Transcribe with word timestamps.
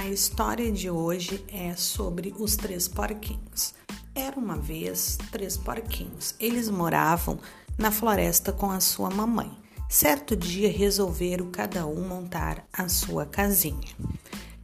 A 0.00 0.08
história 0.08 0.72
de 0.72 0.88
hoje 0.88 1.44
é 1.46 1.76
sobre 1.76 2.34
os 2.38 2.56
três 2.56 2.88
porquinhos. 2.88 3.74
Era 4.14 4.40
uma 4.40 4.56
vez 4.56 5.18
três 5.30 5.58
porquinhos. 5.58 6.34
Eles 6.40 6.70
moravam 6.70 7.38
na 7.76 7.90
floresta 7.90 8.50
com 8.50 8.70
a 8.70 8.80
sua 8.80 9.10
mamãe. 9.10 9.52
Certo 9.90 10.34
dia 10.34 10.72
resolveram 10.72 11.50
cada 11.50 11.86
um 11.86 12.08
montar 12.08 12.66
a 12.72 12.88
sua 12.88 13.26
casinha. 13.26 13.94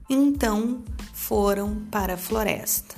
Então 0.09 0.82
foram 1.12 1.84
para 1.91 2.14
a 2.14 2.16
floresta. 2.16 2.96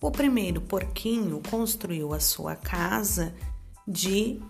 O 0.00 0.12
primeiro 0.12 0.60
porquinho 0.60 1.42
construiu 1.50 2.14
a 2.14 2.20
sua 2.20 2.54
casa 2.54 3.34
de 3.84 4.40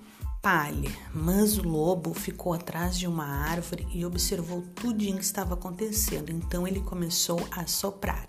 palha, 0.42 0.90
mas 1.14 1.58
o 1.58 1.62
lobo 1.62 2.14
ficou 2.14 2.52
atrás 2.52 2.98
de 2.98 3.06
uma 3.06 3.26
árvore 3.26 3.86
e 3.92 4.04
observou 4.04 4.62
tudo 4.74 5.02
o 5.02 5.16
que 5.16 5.22
estava 5.22 5.54
acontecendo. 5.54 6.30
Então 6.30 6.66
ele 6.66 6.80
começou 6.80 7.40
a 7.50 7.66
soprar 7.66 8.28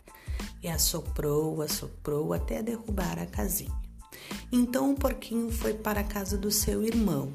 e 0.62 0.68
assoprou, 0.68 1.62
assoprou 1.62 2.34
até 2.34 2.62
derrubar 2.62 3.18
a 3.18 3.26
casinha. 3.26 3.72
Então 4.52 4.92
o 4.92 4.96
porquinho 4.96 5.50
foi 5.52 5.74
para 5.74 6.02
a 6.02 6.04
casa 6.04 6.38
do 6.38 6.52
seu 6.52 6.84
irmão, 6.84 7.34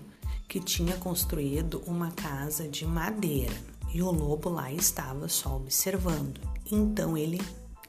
que 0.48 0.60
tinha 0.60 0.96
construído 0.98 1.82
uma 1.86 2.10
casa 2.10 2.68
de 2.68 2.86
madeira, 2.86 3.56
e 3.92 4.02
o 4.02 4.10
lobo 4.10 4.50
lá 4.50 4.70
estava 4.70 5.28
só 5.28 5.56
observando. 5.56 6.40
Então 6.70 7.16
ele 7.16 7.40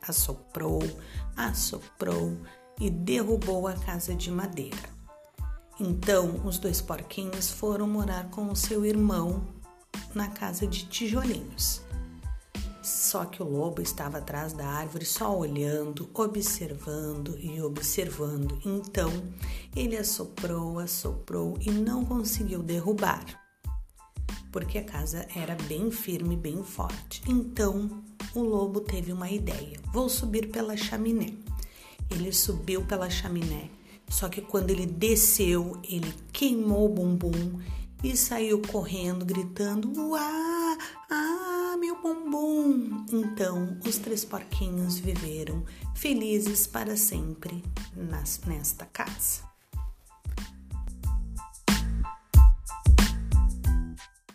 assoprou, 0.07 0.81
assoprou 1.35 2.37
e 2.79 2.89
derrubou 2.89 3.67
a 3.67 3.73
casa 3.73 4.15
de 4.15 4.31
madeira. 4.31 4.96
Então 5.79 6.41
os 6.43 6.57
dois 6.57 6.81
porquinhos 6.81 7.51
foram 7.51 7.87
morar 7.87 8.29
com 8.31 8.51
o 8.51 8.55
seu 8.55 8.83
irmão 8.85 9.43
na 10.13 10.27
casa 10.27 10.65
de 10.65 10.87
tijolinhos. 10.87 11.81
Só 12.81 13.25
que 13.25 13.43
o 13.43 13.45
lobo 13.45 13.81
estava 13.81 14.17
atrás 14.17 14.53
da 14.53 14.65
árvore 14.65 15.05
só 15.05 15.37
olhando, 15.37 16.09
observando 16.13 17.37
e 17.37 17.61
observando. 17.61 18.59
Então 18.65 19.11
ele 19.75 19.97
assoprou, 19.97 20.79
assoprou 20.79 21.57
e 21.61 21.69
não 21.69 22.03
conseguiu 22.03 22.63
derrubar, 22.63 23.23
porque 24.51 24.77
a 24.77 24.83
casa 24.83 25.27
era 25.35 25.55
bem 25.67 25.91
firme, 25.91 26.35
bem 26.35 26.63
forte. 26.63 27.21
Então 27.27 28.03
o 28.33 28.41
lobo 28.41 28.79
teve 28.79 29.11
uma 29.11 29.29
ideia: 29.29 29.79
vou 29.93 30.09
subir 30.09 30.49
pela 30.49 30.75
chaminé. 30.75 31.33
Ele 32.09 32.31
subiu 32.31 32.83
pela 32.85 33.09
chaminé 33.09 33.69
só 34.09 34.29
que 34.29 34.41
quando 34.41 34.71
ele 34.71 34.85
desceu, 34.85 35.79
ele 35.83 36.13
queimou 36.31 36.85
o 36.85 36.93
bumbum 36.93 37.59
e 38.03 38.15
saiu 38.15 38.61
correndo, 38.61 39.25
gritando: 39.25 39.91
Uá! 40.09 40.77
Ah, 41.09 41.75
meu 41.79 42.01
bumbum! 42.01 43.05
Então, 43.11 43.77
os 43.85 43.97
três 43.97 44.23
porquinhos 44.23 44.99
viveram 44.99 45.65
felizes 45.95 46.67
para 46.67 46.95
sempre 46.95 47.63
nas, 47.95 48.39
nesta 48.45 48.85
casa. 48.85 49.47